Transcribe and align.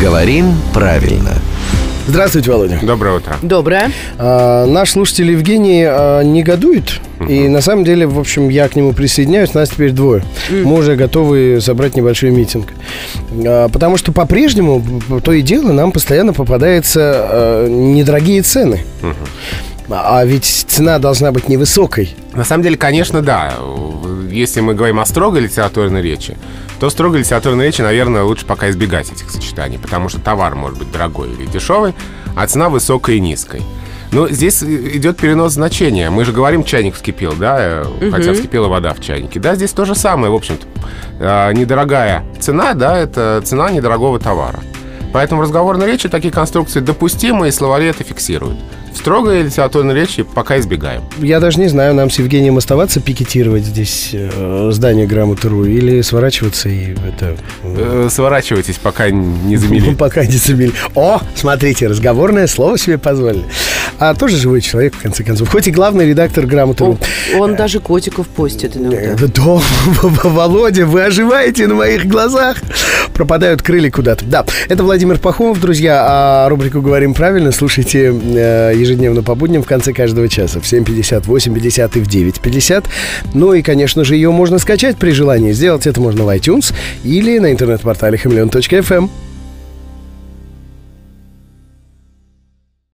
Говорим 0.00 0.54
правильно. 0.72 1.34
Здравствуйте, 2.06 2.50
Володя. 2.50 2.78
Доброе 2.82 3.18
утро. 3.18 3.36
Доброе. 3.42 3.90
А, 4.18 4.64
наш 4.64 4.92
слушатель 4.92 5.30
Евгений 5.30 5.84
а, 5.86 6.22
негодует. 6.22 7.00
И 7.28 7.48
на 7.48 7.60
самом 7.60 7.84
деле, 7.84 8.06
в 8.06 8.18
общем, 8.18 8.48
я 8.48 8.66
к 8.68 8.76
нему 8.76 8.94
присоединяюсь. 8.94 9.52
Нас 9.52 9.68
теперь 9.68 9.90
двое. 9.90 10.24
Мы 10.48 10.72
уже 10.72 10.96
готовы 10.96 11.58
собрать 11.60 11.96
небольшой 11.96 12.30
митинг. 12.30 12.68
А, 13.46 13.68
потому 13.68 13.98
что 13.98 14.10
по-прежнему, 14.12 14.82
то 15.22 15.32
и 15.32 15.42
дело, 15.42 15.72
нам 15.72 15.92
постоянно 15.92 16.32
попадаются 16.32 17.00
а, 17.02 17.68
недорогие 17.68 18.40
цены. 18.40 18.80
А 19.90 20.24
ведь 20.24 20.46
цена 20.46 20.98
должна 20.98 21.30
быть 21.30 21.48
невысокой. 21.48 22.14
На 22.32 22.44
самом 22.44 22.62
деле, 22.62 22.76
конечно, 22.76 23.20
да. 23.22 23.52
Если 24.30 24.60
мы 24.60 24.74
говорим 24.74 25.00
о 25.00 25.06
строгой 25.06 25.42
литературной 25.42 26.02
речи, 26.02 26.36
то 26.78 26.88
строгой 26.90 27.20
литературной 27.20 27.66
речи, 27.66 27.82
наверное, 27.82 28.22
лучше 28.22 28.46
пока 28.46 28.70
избегать 28.70 29.12
этих 29.12 29.30
сочетаний, 29.30 29.78
потому 29.78 30.08
что 30.08 30.20
товар 30.20 30.54
может 30.54 30.78
быть 30.78 30.90
дорогой 30.90 31.32
или 31.32 31.46
дешевый, 31.46 31.94
а 32.36 32.46
цена 32.46 32.68
высокой 32.68 33.16
и 33.16 33.20
низкой. 33.20 33.62
Ну, 34.12 34.28
здесь 34.28 34.62
идет 34.62 35.18
перенос 35.18 35.52
значения. 35.52 36.10
Мы 36.10 36.24
же 36.24 36.32
говорим, 36.32 36.64
чайник 36.64 36.94
вскипел, 36.94 37.34
да, 37.34 37.84
угу. 37.84 38.10
хотя 38.10 38.32
вскипела 38.32 38.66
вода 38.66 38.92
в 38.92 39.00
чайнике. 39.00 39.38
Да, 39.38 39.54
здесь 39.54 39.70
то 39.72 39.84
же 39.84 39.94
самое, 39.94 40.32
в 40.32 40.34
общем-то. 40.34 40.66
А, 41.20 41.52
недорогая 41.52 42.24
цена, 42.40 42.74
да, 42.74 42.98
это 42.98 43.40
цена 43.44 43.70
недорогого 43.70 44.18
товара. 44.18 44.60
Поэтому 45.12 45.40
в 45.40 45.44
разговорной 45.44 45.86
речи 45.86 46.08
такие 46.08 46.32
конструкции 46.32 46.80
допустимы, 46.80 47.48
и 47.48 47.50
словари 47.52 47.86
это 47.86 48.02
фиксируют 48.02 48.58
строгой 48.94 49.42
литературной 49.42 49.94
речи 49.94 50.22
пока 50.22 50.58
избегаем. 50.58 51.02
Я 51.18 51.40
даже 51.40 51.60
не 51.60 51.68
знаю, 51.68 51.94
нам 51.94 52.10
с 52.10 52.18
Евгением 52.18 52.58
оставаться 52.58 53.00
пикетировать 53.00 53.64
здесь 53.64 54.10
э, 54.12 54.70
здание 54.72 55.06
Грамоты.ру 55.06 55.64
или 55.64 56.00
сворачиваться 56.02 56.68
и 56.68 56.92
это... 56.92 57.36
Э, 57.62 58.08
сворачивайтесь, 58.10 58.76
пока 58.76 59.10
не 59.10 59.56
замели. 59.56 59.94
Пока 60.00 60.24
не 60.24 60.36
замели. 60.36 60.72
О, 60.94 61.20
смотрите, 61.34 61.86
разговорное 61.86 62.46
слово 62.46 62.78
себе 62.78 62.98
позволили. 62.98 63.44
А 64.00 64.14
тоже 64.14 64.38
живой 64.38 64.62
человек, 64.62 64.94
в 64.94 65.02
конце 65.02 65.22
концов. 65.22 65.50
Хоть 65.50 65.68
и 65.68 65.70
главный 65.70 66.08
редактор 66.08 66.46
Грамоты.ру. 66.46 66.98
Он, 67.34 67.40
он 67.40 67.56
даже 67.56 67.80
котиков 67.80 68.26
постит 68.28 68.74
иногда. 68.74 69.14
Да, 69.14 69.60
Володя, 70.24 70.86
вы 70.86 71.04
оживаете 71.04 71.66
на 71.66 71.74
моих 71.74 72.06
глазах. 72.06 72.56
Пропадают 73.12 73.60
крылья 73.60 73.90
куда-то. 73.90 74.24
Да, 74.24 74.46
это 74.70 74.84
Владимир 74.84 75.18
Пахомов, 75.18 75.60
друзья. 75.60 76.06
А 76.08 76.48
рубрику 76.48 76.80
«Говорим 76.80 77.12
правильно» 77.12 77.52
слушайте 77.52 78.06
э, 78.10 78.72
ежедневно 78.74 79.22
по 79.22 79.34
будням 79.34 79.62
в 79.62 79.66
конце 79.66 79.92
каждого 79.92 80.28
часа 80.28 80.60
в 80.60 80.64
7.50, 80.64 81.26
8.50 81.26 81.98
и 81.98 82.00
в 82.00 82.08
9.50. 82.08 82.86
Ну 83.34 83.52
и, 83.52 83.60
конечно 83.60 84.02
же, 84.04 84.14
ее 84.14 84.30
можно 84.30 84.58
скачать 84.58 84.96
при 84.96 85.10
желании. 85.10 85.52
Сделать 85.52 85.86
это 85.86 86.00
можно 86.00 86.24
в 86.24 86.28
iTunes 86.34 86.72
или 87.04 87.38
на 87.38 87.52
интернет-портале 87.52 88.16
хамелеон.фм. 88.16 89.29